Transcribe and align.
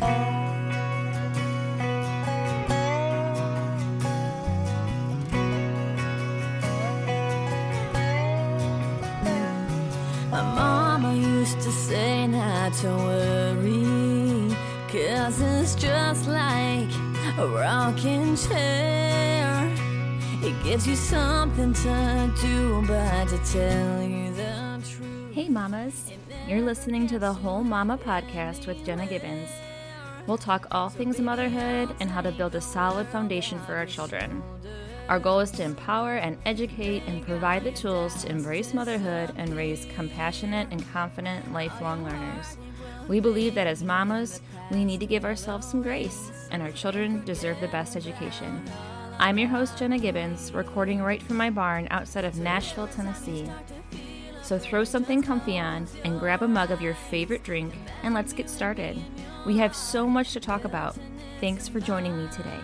My 0.00 0.06
mama 10.30 11.14
used 11.14 11.60
to 11.60 11.72
say 11.72 12.26
not 12.28 12.72
to 12.74 12.88
worry, 12.88 14.54
cause 14.88 15.40
it's 15.40 15.74
just 15.74 16.28
like 16.28 16.90
a 17.38 17.46
rocking 17.48 18.36
chair. 18.36 19.72
It 20.42 20.62
gives 20.62 20.86
you 20.86 20.94
something 20.94 21.72
to 21.72 22.32
do, 22.40 22.84
but 22.86 23.28
to 23.28 23.38
tell 23.52 24.02
you 24.02 24.32
the 24.32 24.80
truth. 24.88 25.34
Hey, 25.34 25.48
mamas. 25.48 26.12
You're 26.46 26.62
listening 26.62 27.08
to 27.08 27.18
the 27.18 27.32
Whole 27.32 27.64
Mama 27.64 27.98
podcast 27.98 28.66
with 28.66 28.84
Jenna 28.84 29.06
Gibbons. 29.06 29.50
We'll 30.28 30.36
talk 30.36 30.66
all 30.70 30.90
things 30.90 31.18
motherhood 31.18 31.96
and 32.00 32.10
how 32.10 32.20
to 32.20 32.30
build 32.30 32.54
a 32.54 32.60
solid 32.60 33.08
foundation 33.08 33.58
for 33.60 33.74
our 33.74 33.86
children. 33.86 34.42
Our 35.08 35.18
goal 35.18 35.40
is 35.40 35.50
to 35.52 35.62
empower 35.62 36.16
and 36.16 36.36
educate 36.44 37.02
and 37.06 37.24
provide 37.24 37.64
the 37.64 37.72
tools 37.72 38.22
to 38.22 38.30
embrace 38.30 38.74
motherhood 38.74 39.32
and 39.38 39.56
raise 39.56 39.86
compassionate 39.96 40.68
and 40.70 40.86
confident 40.92 41.50
lifelong 41.54 42.04
learners. 42.04 42.58
We 43.08 43.20
believe 43.20 43.54
that 43.54 43.66
as 43.66 43.82
mamas, 43.82 44.42
we 44.70 44.84
need 44.84 45.00
to 45.00 45.06
give 45.06 45.24
ourselves 45.24 45.66
some 45.66 45.80
grace, 45.80 46.30
and 46.50 46.60
our 46.60 46.72
children 46.72 47.24
deserve 47.24 47.58
the 47.62 47.68
best 47.68 47.96
education. 47.96 48.62
I'm 49.18 49.38
your 49.38 49.48
host, 49.48 49.78
Jenna 49.78 49.98
Gibbons, 49.98 50.52
recording 50.52 51.00
right 51.00 51.22
from 51.22 51.38
my 51.38 51.48
barn 51.48 51.88
outside 51.90 52.26
of 52.26 52.36
Nashville, 52.36 52.88
Tennessee. 52.88 53.50
So 54.42 54.58
throw 54.58 54.84
something 54.84 55.22
comfy 55.22 55.58
on 55.58 55.88
and 56.04 56.20
grab 56.20 56.42
a 56.42 56.48
mug 56.48 56.70
of 56.70 56.82
your 56.82 56.94
favorite 56.94 57.44
drink, 57.44 57.72
and 58.02 58.12
let's 58.12 58.34
get 58.34 58.50
started. 58.50 59.02
We 59.46 59.56
have 59.58 59.74
so 59.74 60.06
much 60.06 60.32
to 60.32 60.40
talk 60.40 60.64
about. 60.64 60.96
Thanks 61.40 61.68
for 61.68 61.80
joining 61.80 62.16
me 62.16 62.28
today. 62.32 62.60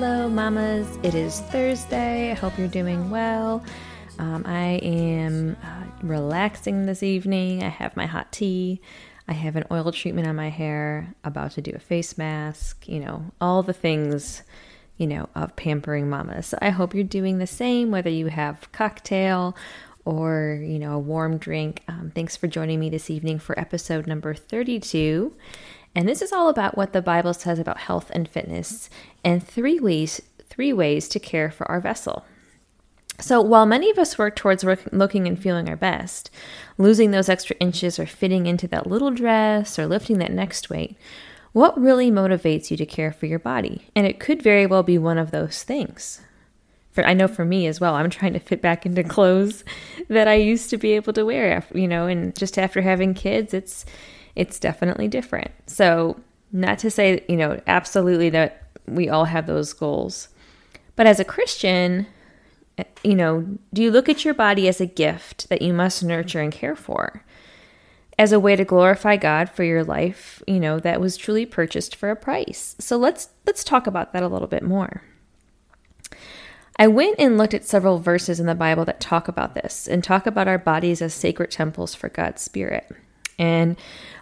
Hello, 0.00 0.28
mamas. 0.28 0.96
It 1.02 1.16
is 1.16 1.40
Thursday. 1.40 2.30
I 2.30 2.34
hope 2.34 2.56
you're 2.56 2.68
doing 2.68 3.10
well. 3.10 3.64
Um, 4.20 4.44
I 4.46 4.78
am 4.80 5.56
uh, 5.60 5.86
relaxing 6.06 6.86
this 6.86 7.02
evening. 7.02 7.64
I 7.64 7.68
have 7.68 7.96
my 7.96 8.06
hot 8.06 8.30
tea. 8.30 8.80
I 9.26 9.32
have 9.32 9.56
an 9.56 9.64
oil 9.72 9.90
treatment 9.90 10.28
on 10.28 10.36
my 10.36 10.50
hair, 10.50 11.12
about 11.24 11.50
to 11.52 11.62
do 11.62 11.72
a 11.74 11.80
face 11.80 12.16
mask, 12.16 12.86
you 12.86 13.00
know, 13.00 13.32
all 13.40 13.64
the 13.64 13.72
things, 13.72 14.44
you 14.98 15.08
know, 15.08 15.28
of 15.34 15.56
pampering 15.56 16.08
mamas. 16.08 16.46
So 16.46 16.58
I 16.62 16.70
hope 16.70 16.94
you're 16.94 17.02
doing 17.02 17.38
the 17.38 17.48
same, 17.48 17.90
whether 17.90 18.08
you 18.08 18.28
have 18.28 18.70
cocktail 18.70 19.56
or, 20.04 20.60
you 20.62 20.78
know, 20.78 20.94
a 20.94 20.98
warm 21.00 21.38
drink. 21.38 21.82
Um, 21.88 22.12
thanks 22.14 22.36
for 22.36 22.46
joining 22.46 22.78
me 22.78 22.88
this 22.88 23.10
evening 23.10 23.40
for 23.40 23.58
episode 23.58 24.06
number 24.06 24.32
32. 24.32 25.34
And 25.98 26.08
this 26.08 26.22
is 26.22 26.32
all 26.32 26.48
about 26.48 26.76
what 26.76 26.92
the 26.92 27.02
Bible 27.02 27.34
says 27.34 27.58
about 27.58 27.78
health 27.78 28.08
and 28.14 28.28
fitness 28.28 28.88
and 29.24 29.44
three 29.44 29.80
ways 29.80 30.22
three 30.48 30.72
ways 30.72 31.08
to 31.08 31.18
care 31.18 31.50
for 31.50 31.68
our 31.68 31.80
vessel. 31.80 32.24
So, 33.18 33.40
while 33.40 33.66
many 33.66 33.90
of 33.90 33.98
us 33.98 34.16
work 34.16 34.36
towards 34.36 34.64
work, 34.64 34.78
looking 34.92 35.26
and 35.26 35.36
feeling 35.36 35.68
our 35.68 35.74
best, 35.74 36.30
losing 36.78 37.10
those 37.10 37.28
extra 37.28 37.56
inches 37.58 37.98
or 37.98 38.06
fitting 38.06 38.46
into 38.46 38.68
that 38.68 38.86
little 38.86 39.10
dress 39.10 39.76
or 39.76 39.88
lifting 39.88 40.18
that 40.18 40.30
next 40.30 40.70
weight, 40.70 40.96
what 41.50 41.76
really 41.76 42.12
motivates 42.12 42.70
you 42.70 42.76
to 42.76 42.86
care 42.86 43.10
for 43.10 43.26
your 43.26 43.40
body? 43.40 43.88
And 43.96 44.06
it 44.06 44.20
could 44.20 44.40
very 44.40 44.66
well 44.66 44.84
be 44.84 44.98
one 44.98 45.18
of 45.18 45.32
those 45.32 45.64
things. 45.64 46.20
For 46.92 47.04
I 47.04 47.12
know 47.12 47.26
for 47.26 47.44
me 47.44 47.66
as 47.66 47.80
well, 47.80 47.96
I'm 47.96 48.08
trying 48.08 48.34
to 48.34 48.38
fit 48.38 48.62
back 48.62 48.86
into 48.86 49.02
clothes 49.02 49.64
that 50.08 50.28
I 50.28 50.34
used 50.34 50.70
to 50.70 50.76
be 50.76 50.92
able 50.92 51.12
to 51.14 51.24
wear, 51.24 51.66
you 51.74 51.88
know, 51.88 52.06
and 52.06 52.36
just 52.36 52.56
after 52.56 52.82
having 52.82 53.14
kids, 53.14 53.52
it's 53.52 53.84
it's 54.38 54.60
definitely 54.60 55.08
different. 55.08 55.50
So, 55.66 56.18
not 56.52 56.78
to 56.78 56.90
say, 56.90 57.24
you 57.28 57.36
know, 57.36 57.60
absolutely 57.66 58.30
that 58.30 58.62
we 58.86 59.08
all 59.08 59.26
have 59.26 59.46
those 59.46 59.72
goals. 59.72 60.28
But 60.96 61.06
as 61.06 61.20
a 61.20 61.24
Christian, 61.24 62.06
you 63.02 63.16
know, 63.16 63.58
do 63.74 63.82
you 63.82 63.90
look 63.90 64.08
at 64.08 64.24
your 64.24 64.34
body 64.34 64.68
as 64.68 64.80
a 64.80 64.86
gift 64.86 65.48
that 65.48 65.60
you 65.60 65.74
must 65.74 66.02
nurture 66.02 66.40
and 66.40 66.52
care 66.52 66.76
for? 66.76 67.24
As 68.16 68.32
a 68.32 68.40
way 68.40 68.56
to 68.56 68.64
glorify 68.64 69.16
God 69.16 69.50
for 69.50 69.64
your 69.64 69.84
life, 69.84 70.42
you 70.46 70.60
know, 70.60 70.78
that 70.80 71.00
was 71.00 71.16
truly 71.16 71.44
purchased 71.44 71.94
for 71.94 72.10
a 72.10 72.16
price. 72.16 72.76
So 72.78 72.96
let's 72.96 73.28
let's 73.44 73.64
talk 73.64 73.86
about 73.86 74.12
that 74.12 74.22
a 74.22 74.28
little 74.28 74.48
bit 74.48 74.62
more. 74.62 75.02
I 76.76 76.86
went 76.86 77.16
and 77.18 77.36
looked 77.36 77.54
at 77.54 77.64
several 77.64 77.98
verses 77.98 78.38
in 78.38 78.46
the 78.46 78.54
Bible 78.54 78.84
that 78.84 79.00
talk 79.00 79.26
about 79.26 79.54
this 79.54 79.88
and 79.88 80.02
talk 80.02 80.28
about 80.28 80.46
our 80.46 80.58
bodies 80.58 81.02
as 81.02 81.12
sacred 81.12 81.50
temples 81.50 81.92
for 81.92 82.08
God's 82.08 82.40
Spirit. 82.40 82.88
And 83.38 83.76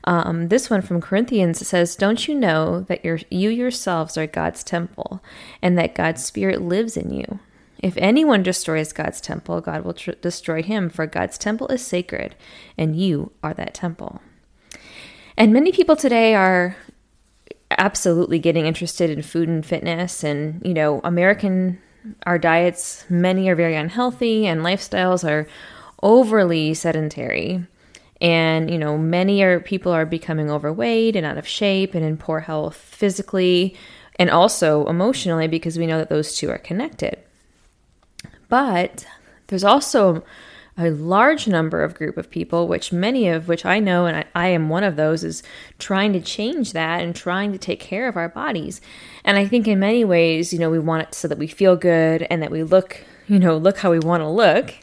um, 0.04 0.48
this 0.48 0.68
one 0.70 0.82
from 0.82 1.00
Corinthians 1.00 1.66
says, 1.66 1.96
"Don't 1.96 2.28
you 2.28 2.34
know 2.34 2.80
that 2.80 3.04
you 3.04 3.18
you 3.30 3.50
yourselves 3.50 4.16
are 4.16 4.26
God's 4.26 4.62
temple, 4.62 5.22
and 5.62 5.76
that 5.78 5.94
God's 5.94 6.24
Spirit 6.24 6.62
lives 6.62 6.96
in 6.96 7.12
you? 7.12 7.40
If 7.78 7.96
anyone 7.98 8.42
destroys 8.42 8.92
God's 8.92 9.20
temple, 9.20 9.60
God 9.60 9.84
will 9.84 9.94
tr- 9.94 10.12
destroy 10.22 10.62
him, 10.62 10.88
for 10.88 11.06
God's 11.06 11.38
temple 11.38 11.68
is 11.68 11.86
sacred, 11.86 12.34
and 12.78 12.96
you 12.96 13.32
are 13.42 13.54
that 13.54 13.74
temple. 13.74 14.20
And 15.36 15.52
many 15.52 15.72
people 15.72 15.96
today 15.96 16.34
are 16.34 16.76
absolutely 17.70 18.38
getting 18.38 18.66
interested 18.66 19.10
in 19.10 19.22
food 19.22 19.48
and 19.48 19.64
fitness, 19.64 20.22
and 20.22 20.62
you 20.64 20.74
know, 20.74 21.00
American 21.04 21.78
our 22.24 22.38
diets, 22.38 23.04
many 23.08 23.48
are 23.48 23.56
very 23.56 23.74
unhealthy, 23.74 24.46
and 24.46 24.60
lifestyles 24.60 25.28
are 25.28 25.48
overly 26.02 26.74
sedentary. 26.74 27.64
And 28.20 28.70
you 28.70 28.78
know, 28.78 28.96
many 28.96 29.42
are 29.42 29.60
people 29.60 29.92
are 29.92 30.06
becoming 30.06 30.50
overweight 30.50 31.16
and 31.16 31.26
out 31.26 31.38
of 31.38 31.46
shape 31.46 31.94
and 31.94 32.04
in 32.04 32.16
poor 32.16 32.40
health 32.40 32.76
physically 32.76 33.76
and 34.18 34.30
also 34.30 34.86
emotionally 34.86 35.48
because 35.48 35.78
we 35.78 35.86
know 35.86 35.98
that 35.98 36.08
those 36.08 36.36
two 36.36 36.50
are 36.50 36.58
connected. 36.58 37.18
But 38.48 39.06
there's 39.48 39.64
also 39.64 40.24
a 40.78 40.90
large 40.90 41.48
number 41.48 41.82
of 41.82 41.94
group 41.94 42.18
of 42.18 42.30
people, 42.30 42.68
which 42.68 42.92
many 42.92 43.28
of 43.28 43.48
which 43.48 43.64
I 43.64 43.78
know, 43.78 44.04
and 44.04 44.18
I, 44.18 44.24
I, 44.34 44.48
am 44.48 44.68
one 44.68 44.84
of 44.84 44.96
those, 44.96 45.24
is 45.24 45.42
trying 45.78 46.12
to 46.12 46.20
change 46.20 46.72
that 46.74 47.00
and 47.00 47.16
trying 47.16 47.52
to 47.52 47.58
take 47.58 47.80
care 47.80 48.08
of 48.08 48.16
our 48.16 48.28
bodies. 48.28 48.82
And 49.24 49.38
I 49.38 49.46
think 49.46 49.66
in 49.66 49.78
many 49.78 50.04
ways, 50.04 50.52
you 50.52 50.58
know, 50.58 50.68
we 50.68 50.78
want 50.78 51.04
it 51.04 51.14
so 51.14 51.28
that 51.28 51.38
we 51.38 51.46
feel 51.46 51.76
good 51.76 52.26
and 52.28 52.42
that 52.42 52.50
we 52.50 52.62
look, 52.62 53.02
you 53.26 53.38
know, 53.38 53.56
look 53.56 53.78
how 53.78 53.90
we 53.90 54.00
want 54.00 54.20
to 54.20 54.28
look. 54.28 54.74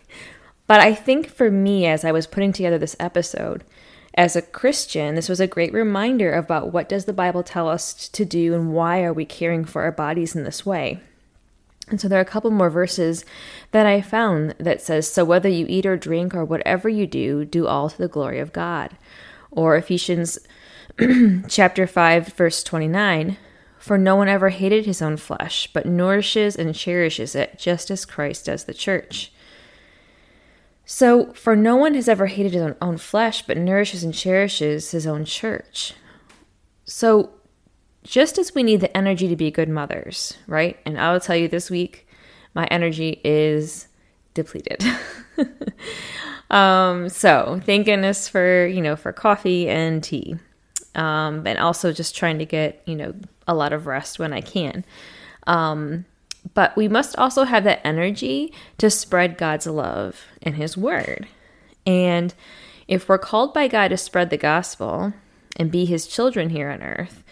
But 0.68 0.80
I 0.80 0.94
think 0.94 1.28
for 1.28 1.52
me, 1.52 1.86
as 1.86 2.06
I 2.06 2.12
was 2.12 2.28
putting 2.28 2.54
together 2.54 2.78
this 2.78 2.96
episode, 3.00 3.64
as 4.16 4.36
a 4.36 4.42
Christian, 4.42 5.16
this 5.16 5.28
was 5.28 5.40
a 5.40 5.48
great 5.48 5.74
reminder 5.74 6.34
about 6.34 6.72
what 6.72 6.88
does 6.88 7.06
the 7.06 7.14
Bible 7.14 7.44
tell 7.44 7.68
us 7.68 8.08
to 8.10 8.24
do 8.24 8.54
and 8.54 8.72
why 8.72 9.04
are 9.04 9.14
we 9.14 9.26
caring 9.26 9.66
for 9.66 9.82
our 9.82 9.92
bodies 9.92 10.36
in 10.36 10.44
this 10.44 10.66
way. 10.66 11.00
And 11.90 12.00
so 12.00 12.08
there 12.08 12.20
are 12.20 12.22
a 12.22 12.26
couple 12.26 12.52
more 12.52 12.70
verses 12.70 13.26
that 13.72 13.86
I 13.86 14.02
found 14.02 14.56
that 14.60 14.82
says, 14.82 15.12
So 15.12 15.26
whether 15.26 15.50
you 15.50 15.66
eat 15.68 15.86
or 15.86 15.98
drink 15.98 16.34
or 16.34 16.46
whatever 16.46 16.88
you 16.88 17.08
do, 17.08 17.44
do 17.44 17.68
all 17.68 17.90
to 17.90 17.98
the 17.98 18.08
glory 18.08 18.40
of 18.40 18.54
God. 18.54 18.96
Or 19.52 19.76
Ephesians 19.76 20.40
chapter 21.50 21.86
5, 21.86 22.28
verse 22.30 22.64
29, 22.64 23.38
For 23.80 23.98
no 23.98 24.16
one 24.16 24.30
ever 24.30 24.50
hated 24.50 24.86
his 24.86 25.02
own 25.02 25.18
flesh, 25.18 25.70
but 25.74 25.86
nourishes 25.86 26.56
and 26.56 26.74
cherishes 26.74 27.36
it, 27.36 27.60
just 27.60 27.92
as 27.92 28.06
Christ 28.06 28.46
does 28.46 28.64
the 28.64 28.74
church. 28.74 29.33
So, 30.86 31.32
for 31.34 31.56
no 31.56 31.76
one 31.78 31.94
has 31.94 32.10
ever 32.10 32.28
hated 32.28 32.54
his 32.54 32.74
own 32.82 32.98
flesh, 32.98 33.42
but 33.46 33.58
nourishes 33.58 34.04
and 34.04 34.14
cherishes 34.14 34.92
his 34.92 35.08
own 35.08 35.24
church. 35.24 35.94
So, 36.84 37.32
just 38.04 38.38
as 38.38 38.54
we 38.54 38.64
need 38.64 38.82
the 38.82 38.96
energy 38.96 39.28
to 39.30 39.36
be 39.36 39.50
good 39.50 39.70
mothers, 39.70 40.38
right? 40.46 40.78
And 40.86 41.00
I 41.00 41.14
will 41.14 41.22
tell 41.22 41.36
you 41.38 41.48
this 41.48 41.70
week, 41.70 42.08
my 42.54 42.66
energy 42.66 43.22
is 43.24 43.88
depleted. 44.34 44.84
um, 46.50 47.10
so 47.10 47.62
thank 47.66 47.86
goodness 47.86 48.28
for, 48.28 48.68
you 48.68 48.82
know, 48.82 48.96
for 48.96 49.14
coffee 49.14 49.70
and 49.70 50.04
tea. 50.04 50.36
Um, 50.96 51.48
and 51.48 51.58
also 51.58 51.92
just 51.92 52.16
trying 52.16 52.40
to 52.40 52.46
get, 52.46 52.84
you 52.86 52.96
know, 52.96 53.14
a 53.48 53.56
lot 53.56 53.74
of 53.74 53.88
rest 53.88 54.20
when 54.20 54.34
I 54.34 54.42
can. 54.42 54.86
Um, 55.48 56.06
but 56.54 56.76
we 56.76 56.88
must 56.88 57.16
also 57.18 57.44
have 57.44 57.64
that 57.64 57.86
energy 57.86 58.54
to 58.78 58.90
spread 58.90 59.38
God's 59.38 59.68
love 59.68 60.26
and 60.42 60.56
His 60.56 60.78
word. 60.78 61.28
And 61.86 62.34
if 62.88 63.08
we're 63.08 63.18
called 63.18 63.54
by 63.54 63.68
God 63.68 63.90
to 63.90 63.98
spread 63.98 64.30
the 64.30 64.38
gospel 64.38 65.14
and 65.56 65.72
be 65.72 65.86
His 65.86 66.08
children 66.08 66.50
here 66.50 66.70
on 66.70 66.82
earth, 66.82 67.24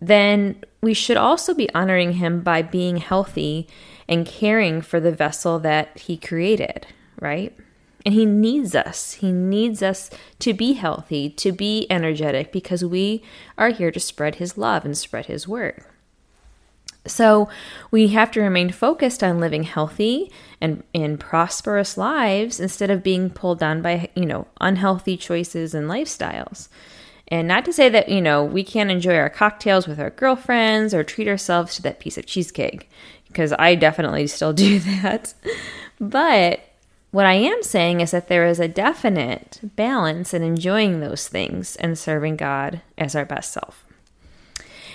then 0.00 0.62
we 0.80 0.94
should 0.94 1.16
also 1.16 1.54
be 1.54 1.72
honoring 1.74 2.14
Him 2.14 2.40
by 2.40 2.62
being 2.62 2.98
healthy 2.98 3.68
and 4.08 4.26
caring 4.26 4.82
for 4.82 5.00
the 5.00 5.12
vessel 5.12 5.58
that 5.60 5.96
He 5.98 6.16
created, 6.16 6.86
right? 7.20 7.56
And 8.04 8.14
He 8.14 8.26
needs 8.26 8.74
us. 8.74 9.14
He 9.14 9.30
needs 9.30 9.82
us 9.82 10.10
to 10.40 10.52
be 10.52 10.72
healthy, 10.72 11.30
to 11.30 11.52
be 11.52 11.86
energetic, 11.88 12.50
because 12.52 12.84
we 12.84 13.22
are 13.56 13.70
here 13.70 13.92
to 13.92 14.00
spread 14.00 14.36
His 14.36 14.58
love 14.58 14.84
and 14.84 14.98
spread 14.98 15.26
His 15.26 15.46
word. 15.46 15.84
So 17.06 17.48
we 17.90 18.08
have 18.08 18.30
to 18.32 18.40
remain 18.40 18.70
focused 18.70 19.24
on 19.24 19.40
living 19.40 19.64
healthy 19.64 20.30
and, 20.60 20.84
and 20.94 21.18
prosperous 21.18 21.96
lives 21.96 22.60
instead 22.60 22.90
of 22.90 23.02
being 23.02 23.28
pulled 23.30 23.58
down 23.58 23.82
by, 23.82 24.10
you 24.14 24.24
know, 24.24 24.46
unhealthy 24.60 25.16
choices 25.16 25.74
and 25.74 25.90
lifestyles. 25.90 26.68
And 27.28 27.48
not 27.48 27.64
to 27.64 27.72
say 27.72 27.88
that, 27.88 28.08
you 28.08 28.20
know, 28.20 28.44
we 28.44 28.62
can't 28.62 28.90
enjoy 28.90 29.16
our 29.16 29.30
cocktails 29.30 29.88
with 29.88 29.98
our 29.98 30.10
girlfriends 30.10 30.94
or 30.94 31.02
treat 31.02 31.28
ourselves 31.28 31.74
to 31.76 31.82
that 31.82 31.98
piece 31.98 32.18
of 32.18 32.26
cheesecake, 32.26 32.90
because 33.26 33.52
I 33.58 33.74
definitely 33.74 34.26
still 34.26 34.52
do 34.52 34.78
that. 34.78 35.34
But 35.98 36.60
what 37.10 37.26
I 37.26 37.34
am 37.34 37.62
saying 37.62 38.00
is 38.00 38.10
that 38.12 38.28
there 38.28 38.46
is 38.46 38.60
a 38.60 38.68
definite 38.68 39.60
balance 39.62 40.32
in 40.34 40.42
enjoying 40.42 41.00
those 41.00 41.26
things 41.26 41.76
and 41.76 41.98
serving 41.98 42.36
God 42.36 42.80
as 42.96 43.16
our 43.16 43.24
best 43.24 43.52
self. 43.52 43.86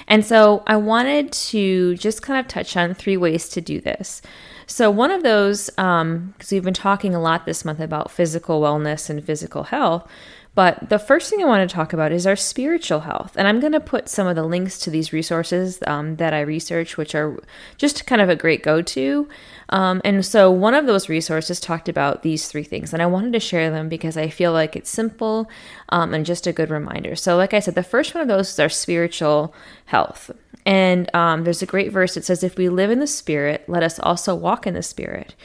And 0.07 0.25
so 0.25 0.63
I 0.67 0.77
wanted 0.77 1.31
to 1.31 1.95
just 1.95 2.21
kind 2.21 2.39
of 2.39 2.47
touch 2.47 2.77
on 2.77 2.93
three 2.93 3.17
ways 3.17 3.49
to 3.49 3.61
do 3.61 3.81
this. 3.81 4.21
So, 4.69 4.91
one 4.91 5.11
of 5.11 5.23
those, 5.23 5.69
because 5.69 6.01
um, 6.01 6.33
we've 6.51 6.63
been 6.63 6.73
talking 6.73 7.15
a 7.15 7.21
lot 7.21 7.45
this 7.45 7.63
month 7.63 7.79
about 7.79 8.11
physical 8.11 8.61
wellness 8.61 9.09
and 9.09 9.23
physical 9.23 9.63
health, 9.63 10.09
but 10.57 10.89
the 10.89 10.97
first 10.97 11.29
thing 11.29 11.39
I 11.39 11.45
want 11.45 11.69
to 11.69 11.71
talk 11.71 11.93
about 11.93 12.11
is 12.11 12.25
our 12.25 12.35
spiritual 12.35 13.01
health. 13.01 13.33
And 13.35 13.47
I'm 13.47 13.59
going 13.59 13.73
to 13.73 13.79
put 13.79 14.09
some 14.09 14.25
of 14.25 14.35
the 14.35 14.43
links 14.43 14.79
to 14.79 14.89
these 14.89 15.13
resources 15.13 15.77
um, 15.85 16.15
that 16.15 16.33
I 16.33 16.41
research, 16.41 16.97
which 16.97 17.13
are 17.13 17.37
just 17.77 18.07
kind 18.07 18.23
of 18.23 18.29
a 18.29 18.35
great 18.35 18.63
go 18.63 18.81
to. 18.81 19.29
Um, 19.69 20.01
and 20.03 20.25
so 20.25 20.49
one 20.49 20.73
of 20.73 20.87
those 20.87 21.09
resources 21.09 21.59
talked 21.59 21.87
about 21.87 22.23
these 22.23 22.47
three 22.47 22.63
things. 22.63 22.91
And 22.91 23.03
I 23.03 23.05
wanted 23.05 23.33
to 23.33 23.39
share 23.39 23.69
them 23.69 23.87
because 23.87 24.17
I 24.17 24.29
feel 24.29 24.51
like 24.51 24.75
it's 24.75 24.89
simple 24.89 25.47
um, 25.89 26.15
and 26.15 26.25
just 26.25 26.47
a 26.47 26.51
good 26.51 26.71
reminder. 26.71 27.15
So, 27.15 27.37
like 27.37 27.53
I 27.53 27.59
said, 27.59 27.75
the 27.75 27.83
first 27.83 28.15
one 28.15 28.23
of 28.23 28.27
those 28.27 28.49
is 28.49 28.59
our 28.59 28.67
spiritual 28.67 29.53
health. 29.85 30.31
And 30.65 31.07
um, 31.15 31.43
there's 31.43 31.61
a 31.61 31.67
great 31.67 31.91
verse 31.91 32.15
that 32.15 32.25
says, 32.25 32.43
If 32.43 32.57
we 32.57 32.67
live 32.67 32.89
in 32.89 32.97
the 32.97 33.05
Spirit, 33.05 33.63
let 33.67 33.83
us 33.83 33.99
also 33.99 34.33
walk 34.33 34.65
in 34.65 34.73
the 34.73 34.81
Spirit. 34.81 35.35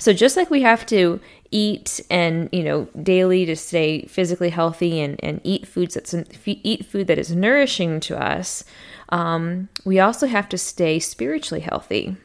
So 0.00 0.14
just 0.14 0.34
like 0.34 0.48
we 0.48 0.62
have 0.62 0.86
to 0.86 1.20
eat 1.50 2.00
and 2.08 2.48
you 2.52 2.64
know 2.64 2.88
daily 3.02 3.44
to 3.44 3.54
stay 3.54 4.06
physically 4.06 4.48
healthy 4.48 4.98
and, 4.98 5.22
and 5.22 5.42
eat 5.44 5.68
foods 5.68 5.94
that's 5.94 6.14
eat 6.46 6.86
food 6.86 7.06
that 7.06 7.18
is 7.18 7.36
nourishing 7.36 8.00
to 8.00 8.18
us, 8.20 8.64
um, 9.10 9.68
we 9.84 10.00
also 10.00 10.26
have 10.26 10.48
to 10.48 10.58
stay 10.58 10.98
spiritually 10.98 11.60
healthy, 11.60 12.16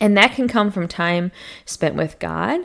and 0.00 0.16
that 0.16 0.32
can 0.32 0.48
come 0.48 0.70
from 0.72 0.88
time 0.88 1.30
spent 1.66 1.94
with 1.94 2.18
God. 2.18 2.60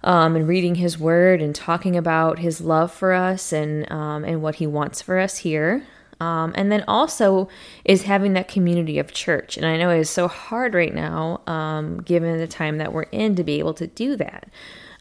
Um, 0.00 0.36
and 0.36 0.46
reading 0.46 0.76
His 0.76 0.96
Word 0.96 1.42
and 1.42 1.52
talking 1.52 1.96
about 1.96 2.38
His 2.38 2.60
love 2.60 2.92
for 2.92 3.12
us 3.12 3.52
and 3.52 3.90
um, 3.90 4.24
and 4.24 4.42
what 4.42 4.56
He 4.56 4.66
wants 4.66 5.00
for 5.02 5.18
us 5.18 5.38
here. 5.38 5.84
Um, 6.20 6.52
and 6.56 6.72
then 6.72 6.82
also 6.88 7.48
is 7.84 8.02
having 8.02 8.32
that 8.32 8.48
community 8.48 8.98
of 8.98 9.12
church. 9.12 9.56
And 9.56 9.64
I 9.64 9.76
know 9.76 9.90
it 9.90 10.00
is 10.00 10.10
so 10.10 10.26
hard 10.26 10.74
right 10.74 10.92
now, 10.92 11.40
um, 11.46 12.02
given 12.02 12.38
the 12.38 12.48
time 12.48 12.78
that 12.78 12.92
we're 12.92 13.02
in, 13.02 13.36
to 13.36 13.44
be 13.44 13.58
able 13.60 13.74
to 13.74 13.86
do 13.86 14.16
that. 14.16 14.48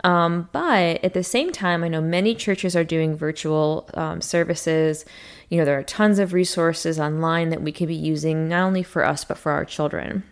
Um, 0.04 0.48
but 0.52 1.04
at 1.04 1.14
the 1.14 1.24
same 1.24 1.52
time, 1.52 1.84
I 1.84 1.88
know 1.88 2.02
many 2.02 2.36
churches 2.36 2.76
are 2.76 2.84
doing 2.84 3.16
virtual 3.16 3.90
um, 3.96 4.22
services. 4.22 5.06
You 5.50 5.58
know, 5.58 5.66
there 5.66 5.80
are 5.80 5.84
tons 5.84 6.20
of 6.20 6.34
resources 6.34 7.00
online 7.00 7.50
that 7.50 7.64
we 7.64 7.72
could 7.72 7.88
be 7.88 7.96
using, 7.96 8.48
not 8.48 8.64
only 8.64 8.84
for 8.84 9.04
us, 9.04 9.24
but 9.24 9.38
for 9.38 9.52
our 9.52 9.66
children. 9.66 10.24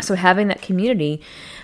So 0.00 0.14
having 0.14 0.48
that 0.48 0.62
community 0.62 1.22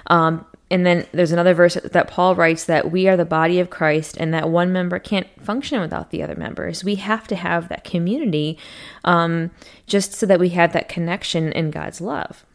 um, 0.08 0.44
and 0.72 0.86
then 0.86 1.06
there's 1.12 1.32
another 1.32 1.52
verse 1.52 1.74
that 1.74 2.08
Paul 2.08 2.34
writes 2.34 2.64
that 2.64 2.90
we 2.90 3.06
are 3.06 3.16
the 3.16 3.26
body 3.26 3.60
of 3.60 3.68
Christ 3.68 4.16
and 4.18 4.32
that 4.32 4.48
one 4.48 4.72
member 4.72 4.98
can't 4.98 5.28
function 5.38 5.82
without 5.82 6.10
the 6.10 6.22
other 6.22 6.34
members. 6.34 6.82
We 6.82 6.94
have 6.94 7.28
to 7.28 7.36
have 7.36 7.68
that 7.68 7.84
community 7.84 8.58
um, 9.04 9.50
just 9.86 10.14
so 10.14 10.24
that 10.24 10.40
we 10.40 10.48
have 10.48 10.72
that 10.72 10.88
connection 10.88 11.52
in 11.52 11.70
God's 11.70 12.00
love. 12.00 12.46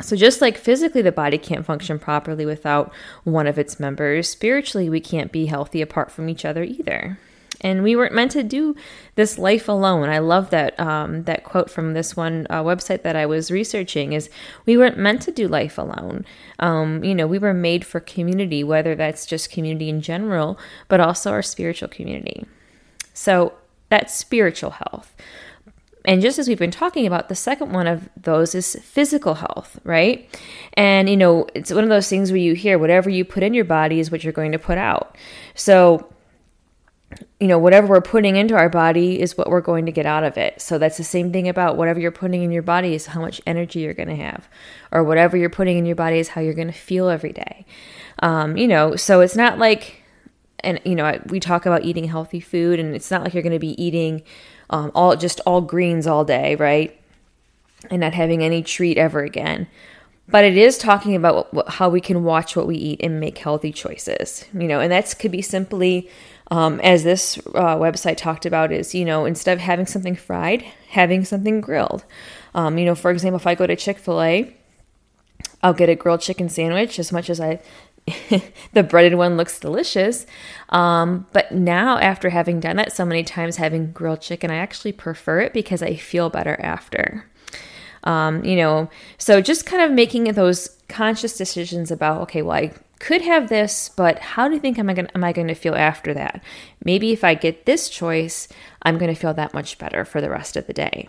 So, 0.00 0.16
just 0.16 0.40
like 0.40 0.56
physically 0.56 1.02
the 1.02 1.12
body 1.12 1.36
can't 1.36 1.66
function 1.66 1.98
properly 1.98 2.46
without 2.46 2.94
one 3.24 3.46
of 3.46 3.58
its 3.58 3.78
members, 3.78 4.26
spiritually 4.26 4.88
we 4.88 5.00
can't 5.00 5.30
be 5.30 5.46
healthy 5.46 5.82
apart 5.82 6.10
from 6.10 6.30
each 6.30 6.46
other 6.46 6.62
either. 6.62 7.18
And 7.60 7.82
we 7.82 7.96
weren't 7.96 8.14
meant 8.14 8.30
to 8.32 8.42
do 8.42 8.76
this 9.16 9.38
life 9.38 9.68
alone. 9.68 10.08
I 10.08 10.18
love 10.18 10.50
that 10.50 10.78
um, 10.78 11.24
that 11.24 11.44
quote 11.44 11.70
from 11.70 11.92
this 11.92 12.16
one 12.16 12.46
uh, 12.50 12.62
website 12.62 13.02
that 13.02 13.16
I 13.16 13.26
was 13.26 13.50
researching 13.50 14.12
is 14.12 14.30
we 14.64 14.76
weren't 14.76 14.98
meant 14.98 15.22
to 15.22 15.32
do 15.32 15.48
life 15.48 15.76
alone. 15.76 16.24
Um, 16.60 17.02
you 17.02 17.14
know, 17.14 17.26
we 17.26 17.38
were 17.38 17.54
made 17.54 17.84
for 17.84 18.00
community, 18.00 18.62
whether 18.62 18.94
that's 18.94 19.26
just 19.26 19.50
community 19.50 19.88
in 19.88 20.00
general, 20.00 20.58
but 20.86 21.00
also 21.00 21.32
our 21.32 21.42
spiritual 21.42 21.88
community. 21.88 22.46
So 23.12 23.54
that's 23.88 24.14
spiritual 24.14 24.70
health. 24.70 25.16
And 26.04 26.22
just 26.22 26.38
as 26.38 26.48
we've 26.48 26.58
been 26.58 26.70
talking 26.70 27.06
about, 27.06 27.28
the 27.28 27.34
second 27.34 27.72
one 27.72 27.86
of 27.86 28.08
those 28.16 28.54
is 28.54 28.76
physical 28.76 29.34
health, 29.34 29.78
right? 29.84 30.26
And, 30.74 31.08
you 31.08 31.16
know, 31.16 31.46
it's 31.54 31.70
one 31.70 31.84
of 31.84 31.90
those 31.90 32.08
things 32.08 32.30
where 32.30 32.38
you 32.38 32.54
hear 32.54 32.78
whatever 32.78 33.10
you 33.10 33.24
put 33.24 33.42
in 33.42 33.52
your 33.52 33.66
body 33.66 34.00
is 34.00 34.10
what 34.10 34.24
you're 34.24 34.32
going 34.32 34.52
to 34.52 34.58
put 34.58 34.78
out. 34.78 35.16
So, 35.54 36.08
you 37.40 37.46
know, 37.46 37.58
whatever 37.58 37.88
we're 37.88 38.00
putting 38.00 38.36
into 38.36 38.54
our 38.54 38.68
body 38.68 39.20
is 39.20 39.38
what 39.38 39.48
we're 39.48 39.60
going 39.60 39.86
to 39.86 39.92
get 39.92 40.06
out 40.06 40.24
of 40.24 40.36
it. 40.36 40.60
So 40.60 40.76
that's 40.76 40.98
the 40.98 41.04
same 41.04 41.32
thing 41.32 41.48
about 41.48 41.76
whatever 41.76 42.00
you're 42.00 42.10
putting 42.10 42.42
in 42.42 42.50
your 42.50 42.62
body 42.62 42.94
is 42.94 43.06
how 43.06 43.20
much 43.20 43.40
energy 43.46 43.80
you're 43.80 43.94
going 43.94 44.08
to 44.08 44.16
have, 44.16 44.48
or 44.92 45.02
whatever 45.02 45.36
you're 45.36 45.48
putting 45.48 45.78
in 45.78 45.86
your 45.86 45.96
body 45.96 46.18
is 46.18 46.28
how 46.28 46.40
you're 46.40 46.54
going 46.54 46.68
to 46.68 46.74
feel 46.74 47.08
every 47.08 47.32
day. 47.32 47.64
Um, 48.20 48.56
you 48.56 48.68
know, 48.68 48.96
so 48.96 49.20
it's 49.20 49.36
not 49.36 49.58
like, 49.58 50.02
and 50.60 50.80
you 50.84 50.94
know, 50.94 51.20
we 51.26 51.40
talk 51.40 51.64
about 51.64 51.84
eating 51.84 52.04
healthy 52.04 52.40
food, 52.40 52.78
and 52.78 52.94
it's 52.94 53.10
not 53.10 53.22
like 53.22 53.32
you're 53.32 53.42
going 53.42 53.52
to 53.52 53.58
be 53.58 53.80
eating 53.82 54.22
um, 54.70 54.90
all 54.94 55.16
just 55.16 55.40
all 55.46 55.60
greens 55.60 56.06
all 56.06 56.24
day, 56.24 56.56
right? 56.56 56.98
And 57.90 58.00
not 58.00 58.12
having 58.12 58.42
any 58.42 58.62
treat 58.62 58.98
ever 58.98 59.20
again 59.20 59.68
but 60.30 60.44
it 60.44 60.58
is 60.58 60.76
talking 60.76 61.16
about 61.16 61.52
what, 61.54 61.68
how 61.68 61.88
we 61.88 62.00
can 62.00 62.22
watch 62.22 62.54
what 62.54 62.66
we 62.66 62.76
eat 62.76 63.00
and 63.02 63.18
make 63.18 63.38
healthy 63.38 63.72
choices 63.72 64.44
you 64.52 64.68
know 64.68 64.80
and 64.80 64.92
that 64.92 65.14
could 65.18 65.30
be 65.30 65.40
simply 65.42 66.10
um, 66.50 66.80
as 66.80 67.04
this 67.04 67.38
uh, 67.54 67.76
website 67.76 68.16
talked 68.16 68.46
about 68.46 68.72
is 68.72 68.94
you 68.94 69.04
know 69.04 69.24
instead 69.24 69.52
of 69.52 69.60
having 69.60 69.86
something 69.86 70.16
fried 70.16 70.62
having 70.88 71.24
something 71.24 71.60
grilled. 71.60 72.04
Um, 72.54 72.78
you 72.78 72.84
know 72.84 72.94
for 72.94 73.10
example 73.10 73.36
if 73.36 73.46
i 73.46 73.54
go 73.54 73.66
to 73.66 73.76
chick-fil-a 73.76 74.54
i'll 75.62 75.74
get 75.74 75.88
a 75.88 75.94
grilled 75.94 76.20
chicken 76.20 76.48
sandwich 76.48 76.98
as 76.98 77.12
much 77.12 77.28
as 77.28 77.40
i 77.40 77.60
the 78.72 78.82
breaded 78.82 79.16
one 79.16 79.36
looks 79.36 79.60
delicious. 79.60 80.24
Um, 80.70 81.26
but 81.34 81.52
now 81.52 81.98
after 81.98 82.30
having 82.30 82.58
done 82.58 82.76
that 82.76 82.92
so 82.92 83.04
many 83.04 83.22
times 83.22 83.56
having 83.56 83.92
grilled 83.92 84.22
chicken 84.22 84.50
i 84.50 84.56
actually 84.56 84.92
prefer 84.92 85.40
it 85.40 85.52
because 85.52 85.82
i 85.82 85.94
feel 85.94 86.30
better 86.30 86.58
after. 86.60 87.26
Um, 88.04 88.44
you 88.44 88.56
know 88.56 88.88
so 89.18 89.40
just 89.42 89.66
kind 89.66 89.82
of 89.82 89.90
making 89.90 90.24
those 90.32 90.78
conscious 90.88 91.36
decisions 91.36 91.90
about 91.90 92.22
okay 92.22 92.40
well 92.40 92.56
i 92.56 92.72
could 92.98 93.22
have 93.22 93.48
this, 93.48 93.88
but 93.88 94.18
how 94.18 94.48
do 94.48 94.54
you 94.54 94.60
think 94.60 94.78
am 94.78 94.90
I 94.90 94.94
going 94.94 95.08
am 95.14 95.24
I 95.24 95.32
going 95.32 95.48
to 95.48 95.54
feel 95.54 95.74
after 95.74 96.14
that? 96.14 96.42
Maybe 96.84 97.12
if 97.12 97.24
I 97.24 97.34
get 97.34 97.66
this 97.66 97.88
choice, 97.88 98.48
I'm 98.82 98.98
going 98.98 99.12
to 99.12 99.20
feel 99.20 99.34
that 99.34 99.54
much 99.54 99.78
better 99.78 100.04
for 100.04 100.20
the 100.20 100.30
rest 100.30 100.56
of 100.56 100.66
the 100.66 100.72
day. 100.72 101.08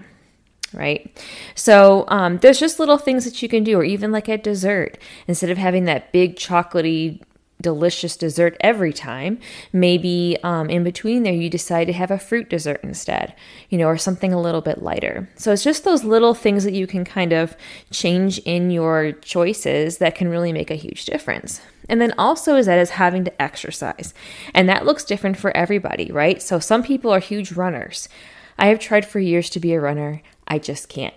Right? 0.72 1.19
So, 1.55 2.05
um, 2.10 2.38
there's 2.38 2.60
just 2.60 2.77
little 2.77 3.00
things 3.00 3.25
that 3.25 3.41
you 3.41 3.50
can 3.50 3.63
do, 3.63 3.79
or 3.79 3.84
even 3.84 4.12
like 4.12 4.29
at 4.29 4.43
dessert, 4.43 5.00
instead 5.27 5.50
of 5.50 5.58
having 5.58 5.86
that 5.86 6.12
big 6.12 6.36
chocolatey 6.36 7.24
delicious 7.61 8.15
dessert 8.15 8.55
every 8.61 8.93
time. 8.93 9.39
Maybe 9.73 10.37
um, 10.43 10.69
in 10.69 10.83
between 10.83 11.23
there, 11.23 11.33
you 11.33 11.49
decide 11.49 11.85
to 11.85 11.93
have 11.93 12.11
a 12.11 12.19
fruit 12.19 12.49
dessert 12.49 12.79
instead, 12.83 13.35
you 13.69 13.77
know, 13.77 13.87
or 13.87 13.97
something 13.97 14.33
a 14.33 14.41
little 14.41 14.61
bit 14.61 14.81
lighter. 14.81 15.29
So 15.35 15.51
it's 15.51 15.63
just 15.63 15.83
those 15.83 16.03
little 16.03 16.33
things 16.33 16.63
that 16.63 16.73
you 16.73 16.87
can 16.87 17.03
kind 17.03 17.33
of 17.33 17.55
change 17.91 18.39
in 18.39 18.71
your 18.71 19.11
choices 19.11 19.97
that 19.97 20.15
can 20.15 20.29
really 20.29 20.53
make 20.53 20.71
a 20.71 20.75
huge 20.75 21.05
difference. 21.05 21.61
And 21.89 21.99
then 21.99 22.13
also 22.17 22.55
is 22.55 22.67
that 22.67 22.77
is 22.77 22.91
having 22.91 23.25
to 23.25 23.41
exercise. 23.41 24.13
And 24.53 24.69
that 24.69 24.85
looks 24.85 25.03
different 25.03 25.37
for 25.37 25.55
everybody, 25.57 26.11
right? 26.11 26.41
So 26.41 26.59
some 26.59 26.83
people 26.83 27.11
are 27.11 27.19
huge 27.19 27.53
runners. 27.53 28.07
I 28.57 28.67
have 28.67 28.79
tried 28.79 29.05
for 29.05 29.19
years 29.19 29.49
to 29.51 29.59
be 29.59 29.73
a 29.73 29.79
runner. 29.79 30.21
I 30.47 30.59
just 30.59 30.89
can't. 30.89 31.13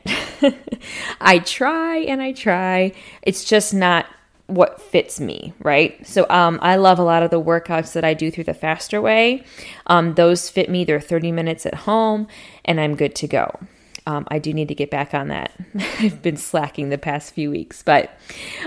I 1.20 1.38
try 1.40 1.98
and 1.98 2.22
I 2.22 2.32
try. 2.32 2.92
It's 3.22 3.44
just 3.44 3.74
not 3.74 4.06
what 4.54 4.80
fits 4.80 5.20
me, 5.20 5.52
right? 5.60 6.06
So 6.06 6.26
um, 6.28 6.58
I 6.62 6.76
love 6.76 6.98
a 6.98 7.04
lot 7.04 7.22
of 7.22 7.30
the 7.30 7.40
workouts 7.40 7.92
that 7.92 8.04
I 8.04 8.14
do 8.14 8.30
through 8.30 8.44
the 8.44 8.54
faster 8.54 9.00
way. 9.00 9.44
Um, 9.86 10.14
those 10.14 10.48
fit 10.48 10.70
me. 10.70 10.84
They're 10.84 11.00
30 11.00 11.32
minutes 11.32 11.66
at 11.66 11.74
home, 11.74 12.26
and 12.64 12.80
I'm 12.80 12.96
good 12.96 13.14
to 13.16 13.26
go. 13.26 13.58
Um, 14.04 14.26
I 14.28 14.40
do 14.40 14.52
need 14.52 14.68
to 14.68 14.74
get 14.74 14.90
back 14.90 15.14
on 15.14 15.28
that. 15.28 15.52
I've 16.00 16.22
been 16.22 16.36
slacking 16.36 16.88
the 16.88 16.98
past 16.98 17.34
few 17.34 17.50
weeks, 17.50 17.82
but 17.82 18.10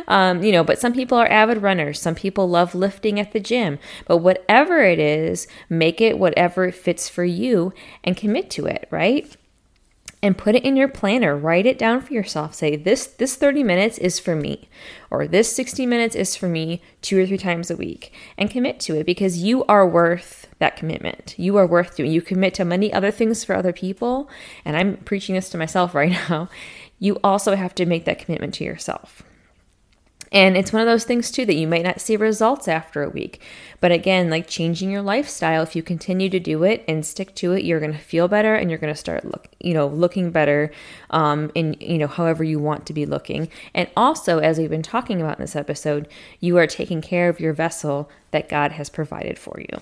um, 0.08 0.42
you 0.44 0.51
know, 0.51 0.63
but 0.63 0.80
some 0.80 0.94
people 0.94 1.18
are 1.18 1.27
avid 1.27 1.62
runners. 1.62 2.00
Some 2.00 2.15
people 2.15 2.48
love 2.48 2.74
lifting 2.74 3.20
at 3.20 3.34
the 3.34 3.39
gym. 3.39 3.80
But 4.08 4.18
whatever 4.18 4.82
it 4.82 5.00
is, 5.00 5.48
make 5.70 6.00
it 6.00 6.18
whatever 6.18 6.72
fits 6.72 7.10
for 7.10 7.25
you 7.25 7.74
and 8.04 8.15
commit 8.15 8.50
to 8.51 8.65
it, 8.65 8.88
right? 8.92 9.36
And 10.25 10.36
put 10.36 10.55
it 10.55 10.63
in 10.63 10.75
your 10.75 10.88
planner. 10.88 11.38
Write 11.38 11.67
it 11.67 11.77
down 11.77 12.01
for 12.01 12.12
yourself. 12.12 12.55
Say 12.55 12.75
this 12.75 13.05
this 13.05 13.36
30 13.36 13.63
minutes 13.63 14.00
is 14.00 14.20
for 14.20 14.36
me 14.36 14.67
or 15.12 15.27
this 15.27 15.55
60 15.55 15.86
minutes 15.86 16.15
is 16.15 16.36
for 16.36 16.50
me 16.50 16.82
two 17.03 17.22
or 17.22 17.27
three 17.27 17.38
times 17.38 17.70
a 17.70 17.75
week 17.75 18.12
and 18.36 18.50
commit 18.50 18.79
to 18.79 18.96
it 18.96 19.05
because 19.05 19.44
you 19.44 19.63
are 19.65 19.88
worth 19.88 20.48
that 20.58 20.77
commitment. 20.77 21.36
You 21.38 21.58
are 21.58 21.67
worth 21.67 21.96
doing 21.96 22.12
you 22.12 22.24
commit 22.24 22.55
to 22.55 22.65
many 22.65 22.91
other 22.91 23.12
things 23.12 23.44
for 23.44 23.55
other 23.55 23.72
people 23.72 24.27
and 24.65 24.75
i'm 24.75 24.98
preaching 24.98 25.36
this 25.36 25.50
to 25.50 25.60
myself 25.60 25.94
right 26.01 26.12
now. 26.12 26.50
You 26.98 27.20
also 27.24 27.55
have 27.55 27.75
to 27.75 27.86
make 27.86 28.05
that 28.05 28.17
commitment 28.17 28.55
to 28.55 28.63
yourself 28.63 29.22
and 30.36 30.58
it's 30.58 30.74
one 30.74 30.82
of 30.82 30.88
those 30.88 31.06
things 31.06 31.32
too 31.32 31.46
that 31.46 31.56
you 31.56 31.65
might 31.65 31.86
not 31.86 32.01
see 32.01 32.18
results 32.18 32.68
after 32.68 33.01
a 33.01 33.10
week. 33.10 33.42
But 33.80 33.94
again, 33.94 34.30
like 34.30 34.48
changing 34.48 34.92
your 34.92 35.01
lifestyle, 35.01 35.63
if 35.63 35.77
you 35.77 35.82
continue 35.82 36.30
to 36.30 36.42
do 36.42 36.63
it 36.63 36.84
and 36.89 37.06
stick 37.06 37.34
to 37.36 37.54
it, 37.54 37.63
you're 37.63 37.80
going 37.80 37.94
to 37.94 37.98
feel 37.98 38.27
better 38.27 38.54
and 38.54 38.70
you're 38.70 38.80
going 38.80 38.94
to 38.94 39.00
start 39.00 39.24
look, 39.24 39.48
you 39.62 39.74
know, 39.74 39.88
looking 39.88 40.32
better 40.32 40.72
um 41.10 41.51
in 41.56 41.77
you 41.80 41.98
know, 41.98 42.08
however 42.08 42.44
you 42.44 42.60
want 42.60 42.86
to 42.88 42.94
be 42.94 43.06
looking. 43.06 43.50
And 43.74 43.88
also, 43.96 44.39
as 44.39 44.58
we've 44.58 44.70
been 44.70 44.84
talking 44.84 45.22
about 45.22 45.38
in 45.39 45.44
this 45.44 45.56
episode, 45.56 46.06
you 46.42 46.58
are 46.58 46.68
taking 46.68 47.01
care 47.01 47.30
of 47.30 47.39
your 47.39 47.54
vessel 47.54 48.10
that 48.32 48.50
God 48.50 48.74
has 48.74 48.89
provided 48.89 49.39
for 49.39 49.58
you. 49.60 49.80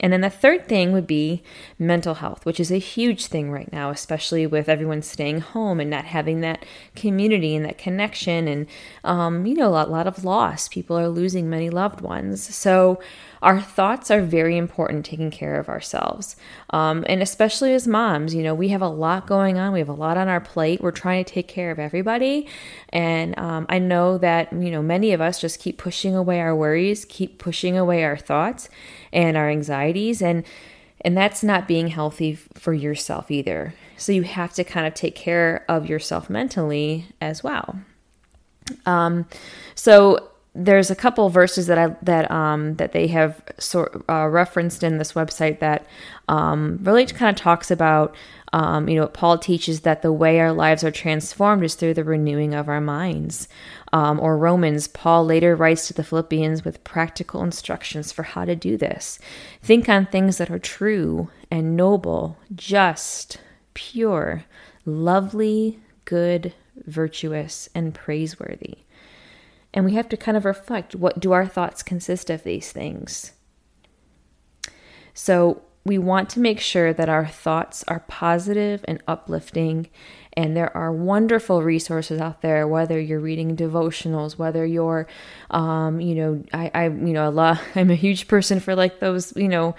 And 0.00 0.12
then 0.12 0.22
the 0.22 0.30
third 0.30 0.66
thing 0.66 0.92
would 0.92 1.06
be 1.06 1.42
mental 1.78 2.14
health, 2.14 2.44
which 2.44 2.58
is 2.58 2.72
a 2.72 2.78
huge 2.78 3.26
thing 3.26 3.50
right 3.50 3.72
now, 3.72 3.90
especially 3.90 4.46
with 4.46 4.68
everyone 4.68 5.02
staying 5.02 5.40
home 5.40 5.78
and 5.78 5.88
not 5.88 6.04
having 6.04 6.40
that 6.40 6.64
community 6.96 7.54
and 7.54 7.64
that 7.64 7.78
connection, 7.78 8.48
and 8.48 8.66
um, 9.04 9.46
you 9.46 9.54
know, 9.54 9.68
a 9.68 9.70
lot, 9.70 9.90
lot 9.90 10.06
of 10.06 10.24
loss. 10.24 10.68
People 10.68 10.98
are 10.98 11.08
losing 11.08 11.48
many 11.48 11.70
loved 11.70 12.00
ones. 12.00 12.54
So 12.54 13.00
our 13.44 13.60
thoughts 13.60 14.10
are 14.10 14.22
very 14.22 14.56
important 14.56 15.04
taking 15.04 15.30
care 15.30 15.60
of 15.60 15.68
ourselves. 15.68 16.34
Um, 16.70 17.04
and 17.08 17.20
especially 17.20 17.74
as 17.74 17.86
moms, 17.86 18.34
you 18.34 18.42
know, 18.42 18.54
we 18.54 18.68
have 18.68 18.80
a 18.80 18.88
lot 18.88 19.26
going 19.26 19.58
on. 19.58 19.72
We 19.72 19.80
have 19.80 19.88
a 19.90 19.92
lot 19.92 20.16
on 20.16 20.28
our 20.28 20.40
plate. 20.40 20.80
We're 20.80 20.90
trying 20.90 21.22
to 21.22 21.30
take 21.30 21.46
care 21.46 21.70
of 21.70 21.78
everybody. 21.78 22.48
And 22.88 23.38
um, 23.38 23.66
I 23.68 23.78
know 23.78 24.16
that, 24.18 24.50
you 24.52 24.70
know, 24.70 24.82
many 24.82 25.12
of 25.12 25.20
us 25.20 25.40
just 25.40 25.60
keep 25.60 25.76
pushing 25.76 26.16
away 26.16 26.40
our 26.40 26.56
worries, 26.56 27.04
keep 27.04 27.38
pushing 27.38 27.76
away 27.76 28.02
our 28.02 28.16
thoughts 28.16 28.70
and 29.12 29.36
our 29.36 29.50
anxieties. 29.50 30.22
And 30.22 30.44
and 31.02 31.14
that's 31.14 31.44
not 31.44 31.68
being 31.68 31.88
healthy 31.88 32.34
for 32.34 32.72
yourself 32.72 33.30
either. 33.30 33.74
So 33.98 34.10
you 34.10 34.22
have 34.22 34.54
to 34.54 34.64
kind 34.64 34.86
of 34.86 34.94
take 34.94 35.14
care 35.14 35.66
of 35.68 35.86
yourself 35.86 36.30
mentally 36.30 37.08
as 37.20 37.44
well. 37.44 37.78
Um, 38.86 39.26
so 39.74 40.30
there's 40.54 40.90
a 40.90 40.94
couple 40.94 41.28
verses 41.30 41.66
that 41.66 41.78
I 41.78 41.96
that 42.02 42.30
um 42.30 42.76
that 42.76 42.92
they 42.92 43.08
have 43.08 43.42
sort 43.58 44.04
uh, 44.08 44.28
referenced 44.28 44.82
in 44.82 44.98
this 44.98 45.12
website 45.12 45.58
that 45.58 45.86
um, 46.28 46.78
really 46.82 47.06
kind 47.06 47.34
of 47.36 47.40
talks 47.40 47.70
about 47.70 48.14
um, 48.52 48.88
you 48.88 48.94
know 48.94 49.08
Paul 49.08 49.38
teaches 49.38 49.80
that 49.80 50.02
the 50.02 50.12
way 50.12 50.38
our 50.38 50.52
lives 50.52 50.84
are 50.84 50.92
transformed 50.92 51.64
is 51.64 51.74
through 51.74 51.94
the 51.94 52.04
renewing 52.04 52.54
of 52.54 52.68
our 52.68 52.80
minds. 52.80 53.48
Um, 53.92 54.18
or 54.18 54.36
Romans, 54.36 54.88
Paul 54.88 55.24
later 55.24 55.54
writes 55.54 55.86
to 55.86 55.94
the 55.94 56.02
Philippians 56.02 56.64
with 56.64 56.82
practical 56.82 57.42
instructions 57.42 58.10
for 58.10 58.24
how 58.24 58.44
to 58.44 58.56
do 58.56 58.76
this. 58.76 59.20
Think 59.62 59.88
on 59.88 60.06
things 60.06 60.38
that 60.38 60.50
are 60.50 60.58
true 60.58 61.30
and 61.48 61.76
noble, 61.76 62.36
just, 62.54 63.38
pure, 63.74 64.44
lovely, 64.84 65.78
good, 66.04 66.54
virtuous, 66.86 67.68
and 67.72 67.94
praiseworthy. 67.94 68.83
And 69.74 69.84
we 69.84 69.94
have 69.94 70.08
to 70.10 70.16
kind 70.16 70.36
of 70.36 70.44
reflect 70.44 70.94
what 70.94 71.20
do 71.20 71.32
our 71.32 71.46
thoughts 71.46 71.82
consist 71.82 72.30
of 72.30 72.44
these 72.44 72.70
things? 72.70 73.32
So 75.12 75.62
we 75.84 75.98
want 75.98 76.30
to 76.30 76.40
make 76.40 76.60
sure 76.60 76.92
that 76.94 77.08
our 77.08 77.26
thoughts 77.26 77.84
are 77.88 78.00
positive 78.08 78.84
and 78.88 79.02
uplifting. 79.06 79.88
And 80.32 80.56
there 80.56 80.74
are 80.76 80.92
wonderful 80.92 81.62
resources 81.62 82.20
out 82.20 82.40
there, 82.40 82.66
whether 82.66 82.98
you're 82.98 83.20
reading 83.20 83.56
devotionals, 83.56 84.38
whether 84.38 84.64
you're, 84.64 85.06
um, 85.50 86.00
you 86.00 86.14
know, 86.14 86.44
I, 86.52 86.70
I, 86.72 86.84
you 86.84 87.12
know, 87.12 87.26
Allah, 87.26 87.60
I'm 87.74 87.90
a 87.90 87.96
huge 87.96 88.28
person 88.28 88.60
for 88.60 88.74
like 88.74 89.00
those, 89.00 89.36
you 89.36 89.48
know, 89.48 89.74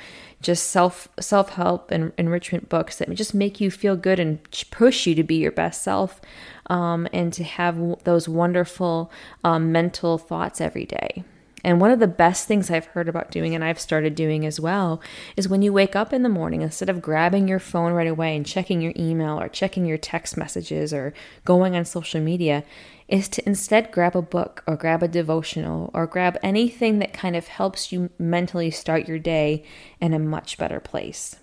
just 0.46 0.68
self 0.68 1.08
self 1.20 1.50
help 1.50 1.90
and 1.90 2.14
enrichment 2.18 2.70
books 2.70 2.98
that 2.98 3.10
just 3.16 3.34
make 3.34 3.60
you 3.60 3.72
feel 3.72 3.96
good 3.96 4.20
and 4.20 4.40
push 4.70 5.08
you 5.08 5.16
to 5.16 5.24
be 5.24 5.36
your 5.36 5.52
best 5.52 5.82
self 5.82 6.22
um, 6.68 7.08
and 7.12 7.34
to 7.34 7.44
have 7.44 8.04
those 8.04 8.30
wonderful 8.30 9.12
um, 9.44 9.72
mental 9.72 10.18
thoughts 10.20 10.62
every 10.62 10.86
day. 10.86 11.24
And 11.66 11.82
one 11.82 11.90
of 11.90 11.98
the 11.98 12.08
best 12.08 12.48
things 12.48 12.70
I've 12.70 12.86
heard 12.86 13.10
about 13.10 13.32
doing, 13.32 13.56
and 13.56 13.64
I've 13.64 13.80
started 13.80 14.14
doing 14.14 14.46
as 14.46 14.60
well, 14.60 15.02
is 15.36 15.50
when 15.50 15.64
you 15.64 15.74
wake 15.74 15.96
up 15.96 16.14
in 16.14 16.22
the 16.22 16.30
morning, 16.30 16.62
instead 16.62 16.90
of 16.90 17.02
grabbing 17.02 17.48
your 17.48 17.58
phone 17.58 17.92
right 17.92 18.08
away 18.08 18.36
and 18.36 18.46
checking 18.46 18.82
your 18.82 18.94
email 18.96 19.42
or 19.42 19.50
checking 19.50 19.84
your 19.84 19.98
text 19.98 20.38
messages 20.38 20.94
or 20.94 21.12
going 21.44 21.76
on 21.76 21.84
social 21.84 22.22
media, 22.22 22.64
is 23.08 23.28
to 23.30 23.44
instead 23.48 23.92
grab 23.92 24.16
a 24.16 24.22
book 24.22 24.64
or 24.68 24.76
grab 24.76 25.02
a 25.02 25.08
devotional 25.08 25.90
or 25.96 26.06
grab 26.06 26.38
anything 26.44 27.00
that 27.00 27.14
kind 27.14 27.36
of 27.36 27.48
helps 27.48 27.92
you 27.92 28.12
mentally 28.20 28.70
start 28.70 29.08
your 29.08 29.18
day 29.18 29.64
in 30.00 30.14
a 30.14 30.20
much 30.20 30.60
better 30.60 30.80
place. 30.80 31.38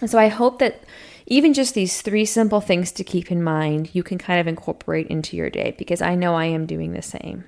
And 0.00 0.10
so 0.10 0.18
I 0.18 0.26
hope 0.26 0.58
that 0.58 0.82
even 1.26 1.54
just 1.54 1.74
these 1.74 2.02
three 2.02 2.24
simple 2.24 2.60
things 2.60 2.90
to 2.90 3.04
keep 3.04 3.30
in 3.30 3.44
mind, 3.44 3.90
you 3.92 4.02
can 4.02 4.18
kind 4.18 4.40
of 4.40 4.48
incorporate 4.48 5.06
into 5.06 5.36
your 5.36 5.50
day 5.50 5.76
because 5.78 6.02
I 6.02 6.16
know 6.16 6.34
I 6.34 6.46
am 6.46 6.66
doing 6.66 6.94
the 6.94 7.02
same. 7.02 7.44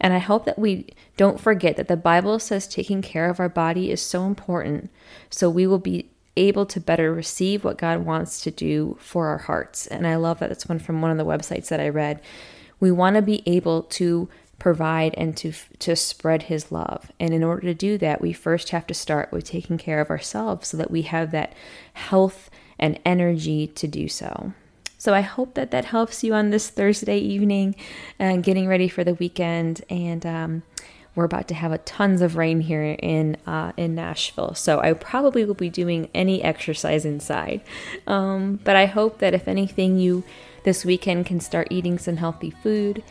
And 0.00 0.12
I 0.12 0.18
hope 0.18 0.44
that 0.44 0.58
we 0.58 0.86
don't 1.16 1.40
forget 1.40 1.76
that 1.76 1.88
the 1.88 1.96
Bible 1.96 2.38
says 2.38 2.66
taking 2.66 3.02
care 3.02 3.28
of 3.28 3.40
our 3.40 3.48
body 3.48 3.90
is 3.90 4.00
so 4.00 4.24
important 4.24 4.90
so 5.30 5.50
we 5.50 5.66
will 5.66 5.78
be 5.78 6.10
able 6.36 6.64
to 6.66 6.80
better 6.80 7.12
receive 7.12 7.64
what 7.64 7.78
God 7.78 8.04
wants 8.04 8.40
to 8.42 8.50
do 8.50 8.96
for 9.00 9.26
our 9.26 9.38
hearts. 9.38 9.86
And 9.86 10.06
I 10.06 10.16
love 10.16 10.38
that. 10.38 10.48
That's 10.48 10.68
one 10.68 10.78
from 10.78 11.02
one 11.02 11.10
of 11.10 11.18
the 11.18 11.24
websites 11.24 11.68
that 11.68 11.80
I 11.80 11.88
read. 11.88 12.20
We 12.80 12.92
want 12.92 13.16
to 13.16 13.22
be 13.22 13.42
able 13.44 13.82
to 13.82 14.28
provide 14.58 15.14
and 15.16 15.36
to 15.36 15.52
to 15.78 15.94
spread 15.94 16.44
his 16.44 16.72
love. 16.72 17.12
And 17.20 17.32
in 17.32 17.44
order 17.44 17.62
to 17.62 17.74
do 17.74 17.98
that, 17.98 18.20
we 18.20 18.32
first 18.32 18.70
have 18.70 18.86
to 18.88 18.94
start 18.94 19.32
with 19.32 19.44
taking 19.44 19.78
care 19.78 20.00
of 20.00 20.10
ourselves 20.10 20.68
so 20.68 20.76
that 20.76 20.90
we 20.90 21.02
have 21.02 21.30
that 21.30 21.52
health 21.94 22.50
and 22.78 22.98
energy 23.04 23.66
to 23.66 23.86
do 23.86 24.08
so. 24.08 24.52
So 24.98 25.14
I 25.14 25.20
hope 25.20 25.54
that 25.54 25.70
that 25.70 25.86
helps 25.86 26.24
you 26.24 26.34
on 26.34 26.50
this 26.50 26.68
Thursday 26.68 27.18
evening, 27.18 27.76
and 28.18 28.40
uh, 28.40 28.42
getting 28.42 28.66
ready 28.66 28.88
for 28.88 29.04
the 29.04 29.14
weekend. 29.14 29.82
And 29.88 30.26
um, 30.26 30.62
we're 31.14 31.24
about 31.24 31.48
to 31.48 31.54
have 31.54 31.72
a 31.72 31.78
tons 31.78 32.20
of 32.20 32.36
rain 32.36 32.60
here 32.60 32.82
in 32.82 33.36
uh, 33.46 33.72
in 33.76 33.94
Nashville, 33.94 34.54
so 34.54 34.80
I 34.80 34.92
probably 34.92 35.44
will 35.44 35.54
be 35.54 35.70
doing 35.70 36.10
any 36.14 36.42
exercise 36.42 37.04
inside. 37.04 37.62
Um, 38.06 38.60
but 38.64 38.76
I 38.76 38.86
hope 38.86 39.18
that 39.18 39.34
if 39.34 39.48
anything, 39.48 39.98
you 39.98 40.24
this 40.64 40.84
weekend 40.84 41.26
can 41.26 41.40
start 41.40 41.68
eating 41.70 41.98
some 41.98 42.16
healthy 42.16 42.50
food, 42.50 43.02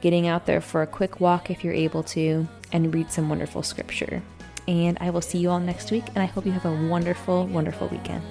getting 0.00 0.26
out 0.26 0.46
there 0.46 0.60
for 0.60 0.82
a 0.82 0.86
quick 0.86 1.20
walk 1.20 1.50
if 1.50 1.62
you're 1.62 1.74
able 1.74 2.02
to, 2.02 2.48
and 2.72 2.92
read 2.94 3.12
some 3.12 3.28
wonderful 3.28 3.62
scripture. 3.62 4.22
And 4.68 4.98
I 5.00 5.10
will 5.10 5.20
see 5.20 5.38
you 5.38 5.50
all 5.50 5.60
next 5.60 5.90
week, 5.90 6.04
and 6.08 6.18
I 6.18 6.26
hope 6.26 6.44
you 6.44 6.52
have 6.52 6.64
a 6.64 6.88
wonderful, 6.88 7.46
wonderful 7.46 7.88
weekend. 7.88 8.24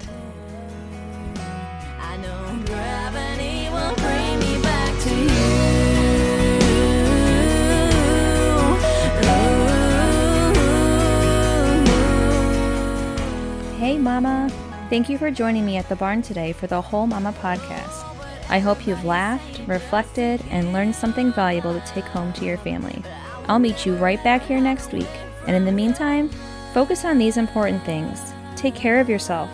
Mama! 14.16 14.48
Thank 14.88 15.10
you 15.10 15.18
for 15.18 15.30
joining 15.30 15.66
me 15.66 15.76
at 15.76 15.90
the 15.90 15.94
barn 15.94 16.22
today 16.22 16.52
for 16.52 16.66
the 16.66 16.80
Whole 16.80 17.06
Mama 17.06 17.34
podcast. 17.34 18.02
I 18.48 18.60
hope 18.60 18.86
you've 18.86 19.04
laughed, 19.04 19.60
reflected, 19.66 20.42
and 20.48 20.72
learned 20.72 20.94
something 20.94 21.34
valuable 21.34 21.78
to 21.78 21.86
take 21.86 22.06
home 22.06 22.32
to 22.32 22.46
your 22.46 22.56
family. 22.56 23.02
I'll 23.46 23.58
meet 23.58 23.84
you 23.84 23.94
right 23.94 24.24
back 24.24 24.40
here 24.40 24.58
next 24.58 24.92
week. 24.92 25.10
And 25.46 25.54
in 25.54 25.66
the 25.66 25.70
meantime, 25.70 26.30
focus 26.72 27.04
on 27.04 27.18
these 27.18 27.36
important 27.36 27.84
things. 27.84 28.32
Take 28.56 28.74
care 28.74 29.00
of 29.00 29.10
yourself, 29.10 29.50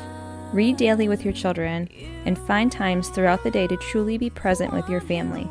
read 0.52 0.76
daily 0.76 1.08
with 1.08 1.24
your 1.24 1.34
children, 1.34 1.88
and 2.24 2.38
find 2.38 2.70
times 2.70 3.08
throughout 3.08 3.42
the 3.42 3.50
day 3.50 3.66
to 3.66 3.76
truly 3.78 4.16
be 4.16 4.30
present 4.30 4.72
with 4.72 4.88
your 4.88 5.00
family. 5.00 5.48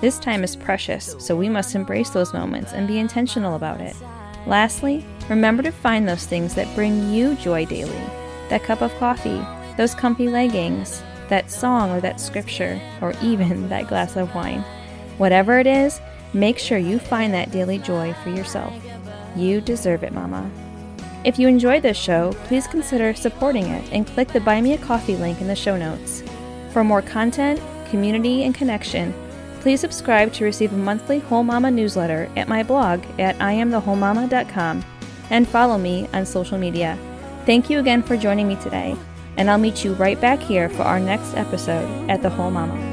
This 0.00 0.20
time 0.20 0.44
is 0.44 0.54
precious, 0.54 1.16
so 1.18 1.34
we 1.34 1.48
must 1.48 1.74
embrace 1.74 2.10
those 2.10 2.32
moments 2.32 2.74
and 2.74 2.86
be 2.86 3.00
intentional 3.00 3.56
about 3.56 3.80
it. 3.80 3.96
Lastly, 4.46 5.04
remember 5.28 5.64
to 5.64 5.72
find 5.72 6.08
those 6.08 6.26
things 6.26 6.54
that 6.54 6.72
bring 6.76 7.12
you 7.12 7.34
joy 7.34 7.66
daily 7.66 8.21
that 8.52 8.62
cup 8.64 8.82
of 8.82 8.94
coffee, 8.96 9.40
those 9.78 9.94
comfy 9.94 10.28
leggings, 10.28 11.02
that 11.30 11.50
song 11.50 11.90
or 11.90 12.02
that 12.02 12.20
scripture, 12.20 12.78
or 13.00 13.14
even 13.22 13.66
that 13.70 13.88
glass 13.88 14.14
of 14.14 14.34
wine. 14.34 14.62
Whatever 15.16 15.58
it 15.58 15.66
is, 15.66 16.02
make 16.34 16.58
sure 16.58 16.76
you 16.76 16.98
find 16.98 17.32
that 17.32 17.50
daily 17.50 17.78
joy 17.78 18.14
for 18.22 18.28
yourself. 18.28 18.74
You 19.34 19.62
deserve 19.62 20.02
it, 20.02 20.12
Mama. 20.12 20.50
If 21.24 21.38
you 21.38 21.48
enjoyed 21.48 21.82
this 21.82 21.96
show, 21.96 22.34
please 22.44 22.66
consider 22.66 23.14
supporting 23.14 23.68
it 23.68 23.90
and 23.90 24.06
click 24.06 24.28
the 24.28 24.40
Buy 24.40 24.60
Me 24.60 24.74
a 24.74 24.78
Coffee 24.78 25.16
link 25.16 25.40
in 25.40 25.48
the 25.48 25.56
show 25.56 25.78
notes. 25.78 26.22
For 26.72 26.84
more 26.84 27.00
content, 27.00 27.58
community, 27.88 28.44
and 28.44 28.54
connection, 28.54 29.14
please 29.60 29.80
subscribe 29.80 30.30
to 30.34 30.44
receive 30.44 30.74
a 30.74 30.76
monthly 30.76 31.20
Whole 31.20 31.42
Mama 31.42 31.70
newsletter 31.70 32.28
at 32.36 32.48
my 32.48 32.62
blog 32.62 33.02
at 33.18 33.38
iamthewholemama.com 33.38 34.84
and 35.30 35.48
follow 35.48 35.78
me 35.78 36.06
on 36.12 36.26
social 36.26 36.58
media. 36.58 36.98
Thank 37.44 37.68
you 37.68 37.80
again 37.80 38.02
for 38.02 38.16
joining 38.16 38.46
me 38.46 38.56
today, 38.56 38.96
and 39.36 39.50
I'll 39.50 39.58
meet 39.58 39.84
you 39.84 39.94
right 39.94 40.20
back 40.20 40.38
here 40.38 40.68
for 40.68 40.82
our 40.82 41.00
next 41.00 41.34
episode 41.34 42.08
at 42.08 42.22
The 42.22 42.30
Whole 42.30 42.52
Mama. 42.52 42.91